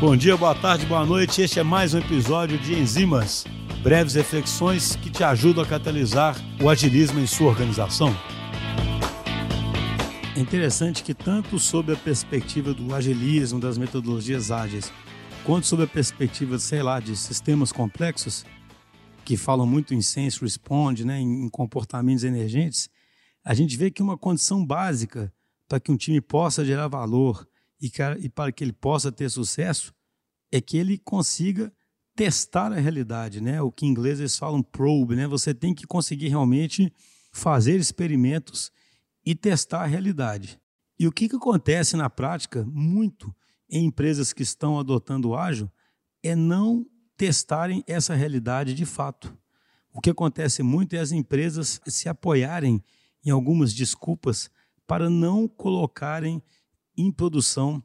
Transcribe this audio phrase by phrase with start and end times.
[0.00, 1.40] Bom dia, boa tarde, boa noite.
[1.40, 3.44] Este é mais um episódio de Enzimas,
[3.80, 8.14] breves reflexões que te ajudam a catalisar o agilismo em sua organização.
[10.36, 14.92] É interessante que tanto sob a perspectiva do agilismo, das metodologias ágeis,
[15.44, 18.44] quanto sob a perspectiva, sei lá, de sistemas complexos,
[19.24, 22.90] que falam muito em sense responde, né, em comportamentos emergentes,
[23.44, 25.32] a gente vê que uma condição básica
[25.68, 27.46] para que um time possa gerar valor
[28.20, 29.94] e, para que ele possa ter sucesso
[30.52, 31.72] é que ele consiga
[32.14, 33.60] testar a realidade, né?
[33.60, 35.26] O que em inglês eles falam probe, né?
[35.26, 36.92] Você tem que conseguir realmente
[37.32, 38.70] fazer experimentos
[39.24, 40.60] e testar a realidade.
[40.98, 43.34] E o que, que acontece na prática, muito
[43.68, 45.70] em empresas que estão adotando o ágil,
[46.22, 49.36] é não testarem essa realidade de fato.
[49.92, 52.82] O que acontece muito é as empresas se apoiarem
[53.24, 54.50] em algumas desculpas
[54.86, 56.42] para não colocarem
[56.96, 57.82] em produção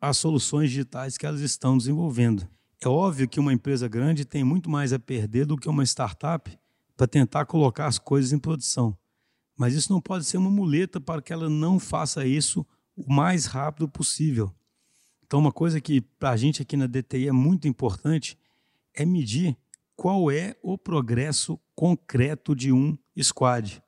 [0.00, 2.48] as soluções digitais que elas estão desenvolvendo.
[2.80, 6.58] É óbvio que uma empresa grande tem muito mais a perder do que uma startup
[6.96, 8.96] para tentar colocar as coisas em produção.
[9.56, 13.46] Mas isso não pode ser uma muleta para que ela não faça isso o mais
[13.46, 14.52] rápido possível.
[15.24, 18.36] Então, uma coisa que para a gente aqui na DTI é muito importante
[18.92, 19.56] é medir
[19.94, 23.82] qual é o progresso concreto de um squad.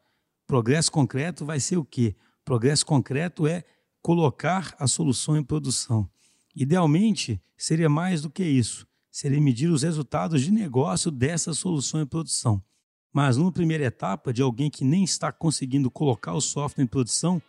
[0.47, 2.15] Progresso concreto vai ser o quê?
[2.45, 3.65] Progresso concreto é
[4.05, 6.07] colocar a solução em produção.
[6.55, 8.87] Idealmente, seria mais do que isso.
[9.11, 12.63] Seria medir os resultados de negócio dessa solução em produção.
[13.11, 17.41] Mas numa primeira etapa, de alguém que nem está conseguindo colocar o software em produção,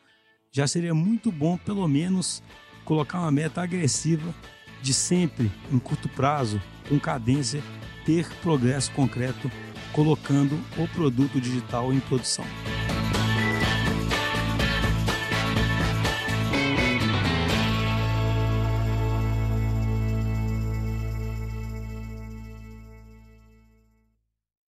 [0.50, 2.42] já seria muito bom, pelo menos,
[2.86, 4.34] colocar uma meta agressiva
[4.82, 7.62] de sempre, em curto prazo, com cadência,
[8.06, 9.52] ter progresso concreto
[9.92, 12.46] colocando o produto digital em produção.